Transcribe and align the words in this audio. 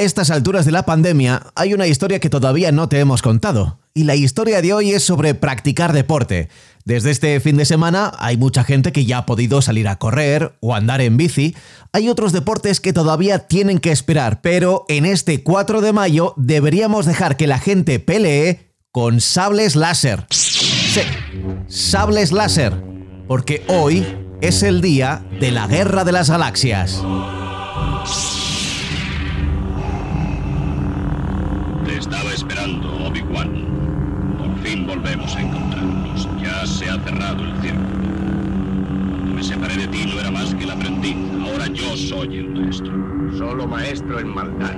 A 0.00 0.02
estas 0.02 0.30
alturas 0.30 0.64
de 0.64 0.72
la 0.72 0.86
pandemia 0.86 1.42
hay 1.54 1.74
una 1.74 1.86
historia 1.86 2.20
que 2.20 2.30
todavía 2.30 2.72
no 2.72 2.88
te 2.88 3.00
hemos 3.00 3.20
contado. 3.20 3.80
Y 3.92 4.04
la 4.04 4.14
historia 4.14 4.62
de 4.62 4.72
hoy 4.72 4.92
es 4.92 5.02
sobre 5.02 5.34
practicar 5.34 5.92
deporte. 5.92 6.48
Desde 6.86 7.10
este 7.10 7.38
fin 7.40 7.58
de 7.58 7.66
semana 7.66 8.10
hay 8.18 8.38
mucha 8.38 8.64
gente 8.64 8.92
que 8.92 9.04
ya 9.04 9.18
ha 9.18 9.26
podido 9.26 9.60
salir 9.60 9.88
a 9.88 9.98
correr 9.98 10.56
o 10.60 10.74
andar 10.74 11.02
en 11.02 11.18
bici. 11.18 11.54
Hay 11.92 12.08
otros 12.08 12.32
deportes 12.32 12.80
que 12.80 12.94
todavía 12.94 13.40
tienen 13.40 13.78
que 13.78 13.92
esperar, 13.92 14.40
pero 14.40 14.86
en 14.88 15.04
este 15.04 15.42
4 15.42 15.82
de 15.82 15.92
mayo 15.92 16.32
deberíamos 16.38 17.04
dejar 17.04 17.36
que 17.36 17.46
la 17.46 17.58
gente 17.58 17.98
pelee 17.98 18.72
con 18.92 19.20
sables 19.20 19.76
láser. 19.76 20.24
Sí, 20.30 21.02
sables 21.68 22.32
láser. 22.32 22.72
Porque 23.28 23.64
hoy 23.68 24.06
es 24.40 24.62
el 24.62 24.80
día 24.80 25.22
de 25.40 25.50
la 25.50 25.66
Guerra 25.66 26.04
de 26.04 26.12
las 26.12 26.30
Galaxias. 26.30 27.02
Te 31.84 31.96
estaba 31.96 32.32
esperando, 32.32 32.88
Obi-Wan. 33.06 34.36
Por 34.38 34.62
fin 34.62 34.86
volvemos 34.86 35.34
a 35.34 35.40
encontrarnos. 35.40 36.28
Ya 36.40 36.66
se 36.66 36.88
ha 36.88 36.98
cerrado 37.02 37.42
el 37.42 37.60
círculo. 37.62 38.00
Cuando 39.08 39.26
me 39.40 39.46
separé 39.46 39.74
de 39.74 39.88
ti 39.88 40.04
no 40.04 40.20
era 40.20 40.30
más 40.30 40.54
que 40.54 40.64
el 40.64 40.70
aprendiz. 40.70 41.16
Ahora 41.42 41.66
yo 41.68 41.96
soy 41.96 42.36
el 42.36 42.50
maestro. 42.50 42.92
Solo 43.38 43.66
maestro 43.66 44.20
en 44.20 44.28
maldad. 44.28 44.76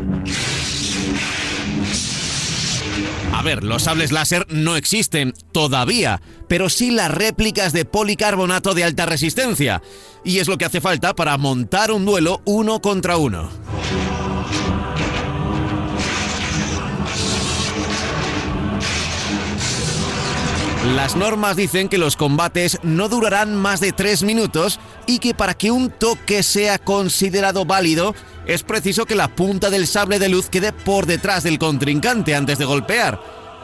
A 3.32 3.42
ver, 3.42 3.64
los 3.64 3.82
sables 3.82 4.12
láser 4.12 4.46
no 4.50 4.76
existen 4.76 5.34
todavía, 5.50 6.22
pero 6.48 6.68
sí 6.68 6.92
las 6.92 7.10
réplicas 7.10 7.72
de 7.72 7.84
policarbonato 7.84 8.74
de 8.74 8.84
alta 8.84 9.04
resistencia. 9.04 9.82
Y 10.24 10.38
es 10.38 10.46
lo 10.46 10.58
que 10.58 10.66
hace 10.66 10.80
falta 10.80 11.16
para 11.16 11.36
montar 11.38 11.91
un 11.91 12.04
duelo 12.04 12.41
uno 12.44 12.80
contra 12.80 13.16
uno. 13.16 13.50
Las 20.84 21.14
normas 21.14 21.55
dicen 21.55 21.88
que 21.88 21.97
los 21.97 22.16
combates 22.16 22.80
no 22.83 23.08
durarán 23.08 23.55
más 23.55 23.78
de 23.78 23.92
3 23.92 24.25
minutos 24.25 24.80
y 25.06 25.20
que 25.20 25.33
para 25.33 25.55
que 25.55 25.70
un 25.70 25.91
toque 25.91 26.42
sea 26.42 26.78
considerado 26.78 27.64
válido 27.64 28.16
es 28.47 28.64
preciso 28.64 29.06
que 29.06 29.14
la 29.14 29.28
punta 29.28 29.70
del 29.70 29.86
sable 29.86 30.19
de 30.19 30.28
luz 30.28 30.48
quede 30.48 30.72
por 30.72 31.06
detrás 31.06 31.44
del 31.44 31.60
contrincante 31.60 32.34
antes 32.34 32.58
de 32.58 32.64
golpear. 32.64 33.20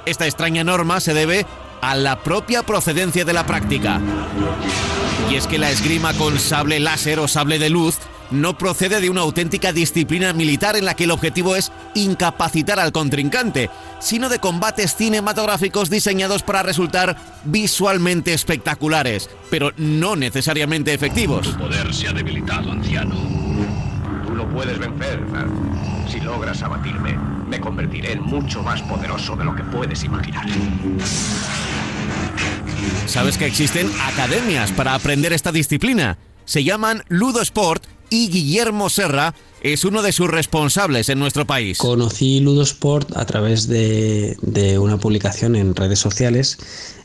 Esta 0.06 0.26
extraña 0.26 0.62
norma 0.62 1.00
se 1.00 1.12
debe 1.12 1.44
a 1.80 1.96
la 1.96 2.22
propia 2.22 2.62
procedencia 2.62 3.24
de 3.24 3.32
la 3.32 3.44
práctica. 3.44 4.00
Y 5.28 5.34
es 5.34 5.48
que 5.48 5.58
la 5.58 5.70
esgrima 5.70 6.14
con 6.14 6.38
sable 6.38 6.78
láser 6.78 7.18
o 7.18 7.26
sable 7.26 7.58
de 7.58 7.68
luz 7.68 7.98
no 8.30 8.58
procede 8.58 9.00
de 9.00 9.10
una 9.10 9.22
auténtica 9.22 9.72
disciplina 9.72 10.32
militar 10.32 10.76
en 10.76 10.84
la 10.84 10.94
que 10.94 11.04
el 11.04 11.10
objetivo 11.10 11.56
es 11.56 11.72
incapacitar 11.94 12.78
al 12.80 12.92
contrincante, 12.92 13.70
sino 14.00 14.28
de 14.28 14.38
combates 14.38 14.94
cinematográficos 14.94 15.90
diseñados 15.90 16.42
para 16.42 16.62
resultar 16.62 17.16
visualmente 17.44 18.34
espectaculares, 18.34 19.30
pero 19.50 19.72
no 19.76 20.16
necesariamente 20.16 20.92
efectivos. 20.92 21.52
Tu 21.52 21.58
poder 21.58 21.94
se 21.94 22.08
ha 22.08 22.12
debilitado, 22.12 22.72
anciano. 22.72 23.16
Tú 24.26 24.34
lo 24.34 24.48
puedes 24.48 24.78
vencer. 24.78 25.20
Si 26.08 26.20
logras 26.20 26.62
abatirme, 26.62 27.18
me 27.48 27.60
convertiré 27.60 28.12
en 28.12 28.22
mucho 28.22 28.62
más 28.62 28.82
poderoso 28.82 29.36
de 29.36 29.44
lo 29.44 29.54
que 29.54 29.62
puedes 29.64 30.04
imaginar. 30.04 30.46
¿Sabes 33.06 33.38
que 33.38 33.46
existen 33.46 33.90
academias 34.06 34.72
para 34.72 34.94
aprender 34.94 35.32
esta 35.32 35.52
disciplina? 35.52 36.18
Se 36.44 36.64
llaman 36.64 37.04
Ludo 37.08 37.42
Sport 37.42 37.84
y 38.10 38.28
Guillermo 38.28 38.90
Serra 38.90 39.34
es 39.62 39.84
uno 39.84 40.02
de 40.02 40.12
sus 40.12 40.28
responsables 40.28 41.08
en 41.08 41.18
nuestro 41.18 41.46
país. 41.46 41.78
Conocí 41.78 42.40
Ludosport 42.40 43.16
a 43.16 43.26
través 43.26 43.66
de, 43.66 44.36
de 44.42 44.78
una 44.78 44.98
publicación 44.98 45.56
en 45.56 45.74
redes 45.74 45.98
sociales 45.98 46.58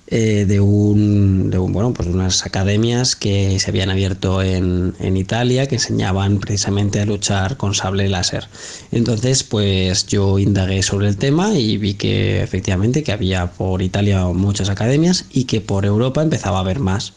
eh, 0.07 0.45
de, 0.45 0.59
un, 0.59 1.49
de 1.49 1.57
un, 1.57 1.71
bueno, 1.71 1.93
pues 1.93 2.09
unas 2.09 2.45
academias 2.45 3.15
que 3.15 3.57
se 3.59 3.71
habían 3.71 3.89
abierto 3.89 4.41
en, 4.43 4.93
en, 4.99 5.15
Italia 5.15 5.65
que 5.65 5.75
enseñaban 5.75 6.39
precisamente 6.39 6.99
a 6.99 7.05
luchar 7.05 7.55
con 7.55 7.73
sable 7.73 8.09
láser. 8.09 8.47
Entonces, 8.91 9.43
pues 9.43 10.05
yo 10.05 10.39
indagué 10.39 10.83
sobre 10.83 11.07
el 11.07 11.17
tema 11.17 11.55
y 11.55 11.77
vi 11.77 11.93
que 11.93 12.43
efectivamente 12.43 13.01
que 13.01 13.13
había 13.13 13.53
por 13.53 13.81
Italia 13.81 14.25
muchas 14.27 14.69
academias 14.69 15.25
y 15.31 15.45
que 15.45 15.61
por 15.61 15.85
Europa 15.85 16.21
empezaba 16.21 16.57
a 16.57 16.61
haber 16.61 16.79
más. 16.79 17.13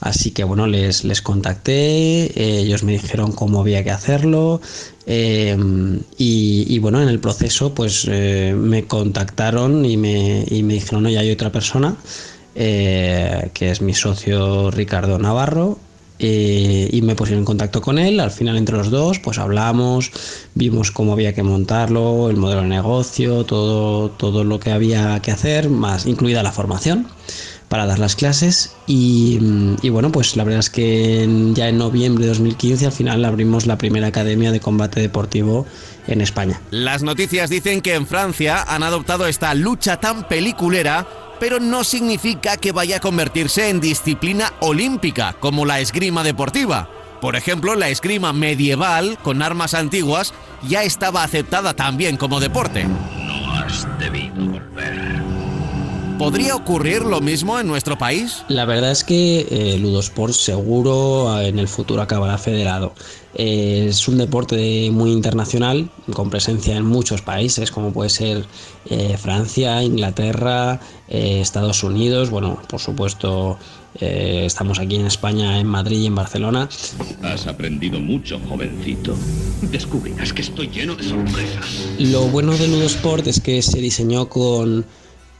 Así 0.00 0.30
que 0.30 0.44
bueno, 0.44 0.66
les, 0.66 1.04
les 1.04 1.22
contacté, 1.22 2.26
eh, 2.26 2.60
ellos 2.60 2.84
me 2.84 2.92
dijeron 2.92 3.32
cómo 3.32 3.60
había 3.60 3.82
que 3.82 3.90
hacerlo 3.90 4.60
eh, 5.06 5.56
y, 6.16 6.78
bueno, 6.78 7.02
en 7.02 7.08
el 7.08 7.18
proceso 7.18 7.74
pues 7.74 8.06
eh, 8.08 8.54
me 8.56 8.84
contactaron 8.84 9.84
y 9.84 9.96
me, 9.96 10.44
y 10.48 10.62
me 10.62 10.74
dijeron, 10.74 11.02
no, 11.02 11.10
ya 11.10 11.20
hay 11.20 11.30
otra 11.30 11.50
persona, 11.50 11.96
que 12.54 13.70
es 13.70 13.80
mi 13.80 13.94
socio 13.94 14.70
Ricardo 14.70 15.18
Navarro, 15.18 15.78
eh, 16.18 16.88
y 16.92 17.02
me 17.02 17.14
pusieron 17.14 17.40
en 17.40 17.44
contacto 17.44 17.80
con 17.80 17.98
él. 17.98 18.20
Al 18.20 18.30
final, 18.30 18.56
entre 18.56 18.76
los 18.76 18.90
dos, 18.90 19.18
pues 19.20 19.38
hablamos, 19.38 20.10
vimos 20.54 20.90
cómo 20.90 21.12
había 21.12 21.32
que 21.32 21.42
montarlo, 21.42 22.28
el 22.30 22.36
modelo 22.36 22.62
de 22.62 22.68
negocio, 22.68 23.44
todo, 23.44 24.10
todo 24.10 24.44
lo 24.44 24.58
que 24.58 24.72
había 24.72 25.20
que 25.20 25.30
hacer, 25.30 25.68
más 25.68 26.06
incluida 26.06 26.42
la 26.42 26.52
formación 26.52 27.06
para 27.68 27.86
dar 27.86 27.98
las 27.98 28.16
clases 28.16 28.74
y, 28.86 29.38
y, 29.82 29.88
bueno 29.90 30.10
pues 30.10 30.36
la 30.36 30.44
verdad 30.44 30.60
es 30.60 30.70
que 30.70 31.28
ya 31.52 31.68
en 31.68 31.78
noviembre 31.78 32.24
de 32.24 32.28
2015 32.30 32.86
al 32.86 32.92
final 32.92 33.24
abrimos 33.24 33.66
la 33.66 33.76
primera 33.76 34.06
academia 34.06 34.52
de 34.52 34.60
combate 34.60 35.00
deportivo 35.00 35.66
en 36.06 36.20
España. 36.20 36.60
Las 36.70 37.02
noticias 37.02 37.50
dicen 37.50 37.82
que 37.82 37.94
en 37.94 38.06
Francia 38.06 38.62
han 38.62 38.82
adoptado 38.82 39.26
esta 39.26 39.54
lucha 39.54 40.00
tan 40.00 40.26
peliculera 40.26 41.06
pero 41.38 41.60
no 41.60 41.84
significa 41.84 42.56
que 42.56 42.72
vaya 42.72 42.96
a 42.96 43.00
convertirse 43.00 43.68
en 43.68 43.80
disciplina 43.80 44.52
olímpica 44.60 45.34
como 45.34 45.66
la 45.66 45.80
esgrima 45.80 46.24
deportiva. 46.24 46.88
Por 47.20 47.36
ejemplo, 47.36 47.74
la 47.74 47.88
esgrima 47.88 48.32
medieval 48.32 49.18
con 49.22 49.42
armas 49.42 49.74
antiguas 49.74 50.34
ya 50.68 50.82
estaba 50.82 51.22
aceptada 51.22 51.74
también 51.74 52.16
como 52.16 52.40
deporte. 52.40 52.86
¿Podría 56.18 56.56
ocurrir 56.56 57.02
lo 57.02 57.20
mismo 57.20 57.60
en 57.60 57.68
nuestro 57.68 57.96
país? 57.96 58.44
La 58.48 58.64
verdad 58.64 58.90
es 58.90 59.04
que 59.04 59.46
eh, 59.50 59.78
Ludosport 59.78 60.34
seguro 60.34 61.40
en 61.40 61.60
el 61.60 61.68
futuro 61.68 62.02
acabará 62.02 62.36
federado. 62.38 62.92
Eh, 63.36 63.86
es 63.88 64.08
un 64.08 64.18
deporte 64.18 64.90
muy 64.90 65.12
internacional, 65.12 65.88
con 66.12 66.28
presencia 66.28 66.76
en 66.76 66.84
muchos 66.84 67.22
países, 67.22 67.70
como 67.70 67.92
puede 67.92 68.10
ser 68.10 68.46
eh, 68.90 69.16
Francia, 69.16 69.80
Inglaterra, 69.82 70.80
eh, 71.08 71.40
Estados 71.40 71.84
Unidos, 71.84 72.30
bueno, 72.30 72.60
por 72.68 72.80
supuesto 72.80 73.56
eh, 74.00 74.42
estamos 74.44 74.80
aquí 74.80 74.96
en 74.96 75.06
España, 75.06 75.60
en 75.60 75.68
Madrid 75.68 76.00
y 76.00 76.06
en 76.06 76.16
Barcelona. 76.16 76.68
Has 77.22 77.46
aprendido 77.46 78.00
mucho, 78.00 78.40
jovencito. 78.48 79.14
Descubrirás 79.70 80.32
que 80.32 80.42
estoy 80.42 80.68
lleno 80.68 80.96
de 80.96 81.04
sorpresas. 81.04 81.86
Lo 81.98 82.22
bueno 82.22 82.56
de 82.56 82.66
Ludosport 82.66 83.26
es 83.28 83.40
que 83.40 83.62
se 83.62 83.78
diseñó 83.80 84.28
con 84.28 84.84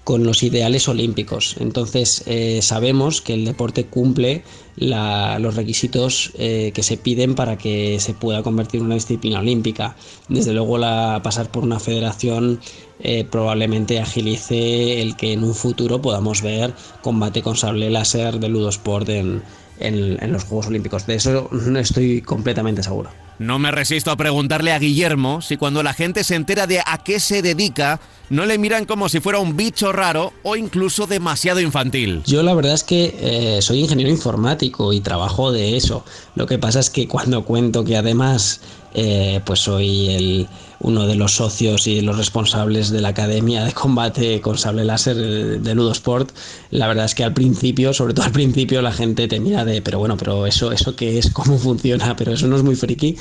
con 0.08 0.24
los 0.24 0.42
ideales 0.42 0.88
olímpicos. 0.88 1.56
Entonces 1.60 2.22
eh, 2.24 2.60
sabemos 2.62 3.20
que 3.20 3.34
el 3.34 3.44
deporte 3.44 3.84
cumple 3.84 4.42
los 4.74 5.54
requisitos 5.54 6.32
eh, 6.38 6.72
que 6.72 6.82
se 6.82 6.96
piden 6.96 7.34
para 7.34 7.58
que 7.58 8.00
se 8.00 8.14
pueda 8.14 8.42
convertir 8.42 8.80
en 8.80 8.86
una 8.86 8.94
disciplina 8.94 9.40
olímpica. 9.40 9.96
Desde 10.30 10.54
luego 10.54 10.78
la, 10.78 11.20
pasar 11.22 11.50
por 11.50 11.62
una 11.62 11.78
federación 11.78 12.58
eh, 13.00 13.26
probablemente 13.30 14.00
agilice 14.00 15.02
el 15.02 15.14
que 15.14 15.34
en 15.34 15.44
un 15.44 15.54
futuro 15.54 16.00
podamos 16.00 16.40
ver 16.40 16.72
combate 17.02 17.42
con 17.42 17.58
sable 17.58 17.90
láser 17.90 18.40
de 18.40 18.48
Ludosport 18.48 19.10
en, 19.10 19.42
en, 19.78 20.16
en 20.24 20.32
los 20.32 20.44
Juegos 20.44 20.68
Olímpicos. 20.68 21.06
De 21.06 21.16
eso 21.16 21.50
estoy 21.78 22.22
completamente 22.22 22.82
seguro. 22.82 23.27
No 23.38 23.60
me 23.60 23.70
resisto 23.70 24.10
a 24.10 24.16
preguntarle 24.16 24.72
a 24.72 24.80
Guillermo 24.80 25.40
si 25.42 25.56
cuando 25.56 25.84
la 25.84 25.94
gente 25.94 26.24
se 26.24 26.34
entera 26.34 26.66
de 26.66 26.80
a 26.84 26.98
qué 27.04 27.20
se 27.20 27.40
dedica, 27.40 28.00
no 28.30 28.46
le 28.46 28.58
miran 28.58 28.84
como 28.84 29.08
si 29.08 29.20
fuera 29.20 29.38
un 29.38 29.56
bicho 29.56 29.92
raro 29.92 30.32
o 30.42 30.56
incluso 30.56 31.06
demasiado 31.06 31.60
infantil. 31.60 32.22
Yo 32.26 32.42
la 32.42 32.52
verdad 32.54 32.74
es 32.74 32.82
que 32.82 33.16
eh, 33.20 33.62
soy 33.62 33.78
ingeniero 33.78 34.10
informático 34.10 34.92
y 34.92 35.00
trabajo 35.00 35.52
de 35.52 35.76
eso. 35.76 36.04
Lo 36.34 36.46
que 36.46 36.58
pasa 36.58 36.80
es 36.80 36.90
que 36.90 37.06
cuando 37.06 37.44
cuento 37.44 37.84
que 37.84 37.96
además 37.96 38.60
eh, 38.94 39.40
pues 39.44 39.60
soy 39.60 40.08
el, 40.10 40.48
uno 40.80 41.06
de 41.06 41.16
los 41.16 41.34
socios 41.34 41.86
y 41.86 42.00
los 42.00 42.16
responsables 42.16 42.90
de 42.90 43.00
la 43.00 43.08
Academia 43.08 43.64
de 43.64 43.72
Combate 43.72 44.40
con 44.40 44.58
Sable 44.58 44.84
Láser 44.84 45.16
de 45.16 45.74
Ludosport, 45.74 46.30
la 46.70 46.86
verdad 46.86 47.04
es 47.04 47.14
que 47.14 47.24
al 47.24 47.34
principio, 47.34 47.92
sobre 47.92 48.14
todo 48.14 48.26
al 48.26 48.32
principio, 48.32 48.80
la 48.82 48.92
gente 48.92 49.26
te 49.26 49.40
mira 49.40 49.64
de, 49.64 49.82
pero 49.82 49.98
bueno, 49.98 50.16
pero 50.16 50.46
eso, 50.46 50.72
eso 50.72 50.94
qué 50.94 51.18
es, 51.18 51.30
cómo 51.32 51.58
funciona, 51.58 52.14
pero 52.16 52.32
eso 52.32 52.46
no 52.46 52.56
es 52.56 52.62
muy 52.62 52.76
friki. 52.76 53.16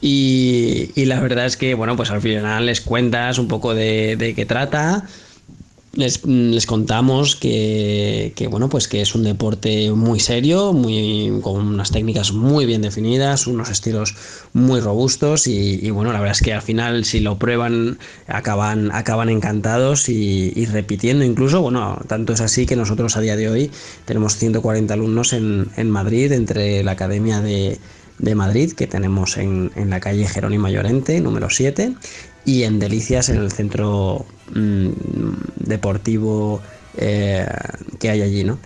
Y, 0.00 0.90
y 0.94 1.04
la 1.06 1.20
verdad 1.20 1.46
es 1.46 1.56
que, 1.56 1.74
bueno, 1.74 1.96
pues 1.96 2.10
al 2.10 2.20
final 2.20 2.66
les 2.66 2.80
cuentas 2.80 3.38
un 3.38 3.48
poco 3.48 3.74
de, 3.74 4.16
de 4.16 4.34
qué 4.34 4.44
trata 4.44 5.04
les, 5.98 6.24
les 6.24 6.64
contamos 6.64 7.34
que, 7.34 8.32
que, 8.36 8.46
bueno, 8.46 8.68
pues 8.68 8.86
que 8.86 9.00
es 9.00 9.16
un 9.16 9.24
deporte 9.24 9.90
muy 9.90 10.20
serio, 10.20 10.72
muy, 10.72 11.40
con 11.42 11.66
unas 11.66 11.90
técnicas 11.90 12.32
muy 12.32 12.66
bien 12.66 12.82
definidas, 12.82 13.48
unos 13.48 13.68
estilos 13.68 14.14
muy 14.52 14.78
robustos 14.78 15.48
y, 15.48 15.90
bueno, 15.90 16.12
la 16.12 16.20
verdad 16.20 16.36
es 16.36 16.42
que 16.42 16.54
al 16.54 16.62
final 16.62 17.04
si 17.04 17.18
lo 17.18 17.40
prueban 17.40 17.98
acaban, 18.28 18.92
acaban 18.92 19.28
encantados 19.28 20.08
y, 20.08 20.52
y, 20.54 20.66
repitiendo 20.66 21.24
incluso, 21.24 21.60
bueno, 21.62 21.98
tanto 22.06 22.32
es 22.32 22.40
así 22.40 22.64
que 22.64 22.76
nosotros 22.76 23.16
a 23.16 23.20
día 23.20 23.34
de 23.34 23.48
hoy 23.48 23.70
tenemos 24.04 24.36
140 24.36 24.94
alumnos 24.94 25.32
en, 25.32 25.66
en 25.76 25.90
Madrid 25.90 26.30
entre 26.30 26.84
la 26.84 26.92
Academia 26.92 27.40
de, 27.40 27.76
de 28.20 28.34
Madrid 28.36 28.72
que 28.72 28.86
tenemos 28.86 29.36
en, 29.36 29.72
en 29.74 29.90
la 29.90 29.98
calle 29.98 30.28
Jerónimo 30.28 30.68
Llorente, 30.68 31.20
número 31.20 31.50
7, 31.50 31.92
y 32.44 32.62
en 32.62 32.78
Delicias, 32.78 33.30
en 33.30 33.38
el 33.38 33.50
centro 33.50 34.26
mmm, 34.54 34.90
deportivo 35.56 36.60
eh, 36.96 37.46
que 37.98 38.10
hay 38.10 38.22
allí, 38.22 38.44
¿no? 38.44 38.58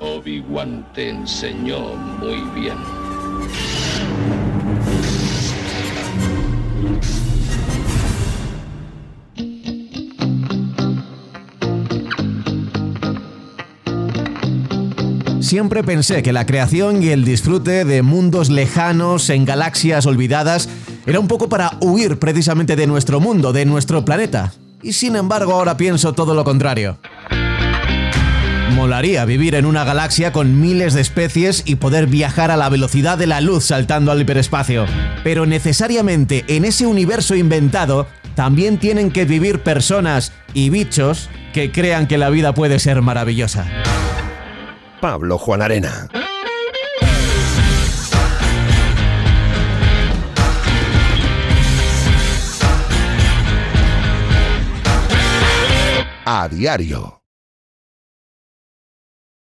Obi-Wan 0.00 0.86
te 0.94 1.10
enseñó 1.10 1.94
muy 2.20 2.40
bien. 2.60 2.76
Siempre 15.40 15.84
pensé 15.84 16.22
que 16.22 16.32
la 16.32 16.46
creación 16.46 17.02
y 17.02 17.08
el 17.08 17.26
disfrute 17.26 17.84
de 17.84 18.00
mundos 18.00 18.48
lejanos 18.48 19.28
en 19.28 19.44
galaxias 19.44 20.06
olvidadas 20.06 20.68
era 21.04 21.20
un 21.20 21.28
poco 21.28 21.50
para 21.50 21.76
huir 21.82 22.18
precisamente 22.18 22.74
de 22.74 22.86
nuestro 22.86 23.20
mundo, 23.20 23.52
de 23.52 23.66
nuestro 23.66 24.02
planeta. 24.02 24.54
Y 24.82 24.92
sin 24.92 25.16
embargo 25.16 25.52
ahora 25.52 25.76
pienso 25.76 26.12
todo 26.12 26.34
lo 26.34 26.44
contrario. 26.44 26.98
Molaría 28.74 29.24
vivir 29.24 29.54
en 29.54 29.66
una 29.66 29.84
galaxia 29.84 30.32
con 30.32 30.60
miles 30.60 30.94
de 30.94 31.02
especies 31.02 31.62
y 31.66 31.76
poder 31.76 32.06
viajar 32.06 32.50
a 32.50 32.56
la 32.56 32.68
velocidad 32.68 33.18
de 33.18 33.26
la 33.26 33.40
luz 33.40 33.64
saltando 33.66 34.10
al 34.10 34.20
hiperespacio. 34.20 34.86
Pero 35.22 35.46
necesariamente 35.46 36.44
en 36.48 36.64
ese 36.64 36.86
universo 36.86 37.34
inventado 37.34 38.06
también 38.34 38.78
tienen 38.78 39.10
que 39.10 39.24
vivir 39.24 39.62
personas 39.62 40.32
y 40.54 40.70
bichos 40.70 41.28
que 41.52 41.70
crean 41.70 42.06
que 42.06 42.18
la 42.18 42.30
vida 42.30 42.54
puede 42.54 42.78
ser 42.78 43.02
maravillosa. 43.02 43.66
Pablo 45.00 45.36
Juan 45.36 45.62
Arena. 45.62 46.08
A 56.42 56.48
diario. 56.48 57.21